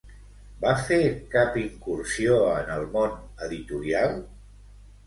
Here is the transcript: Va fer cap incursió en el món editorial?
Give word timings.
Va 0.63 0.71
fer 0.87 0.97
cap 1.35 1.59
incursió 1.65 2.41
en 2.55 2.75
el 2.79 2.89
món 2.97 3.17
editorial? 3.51 4.23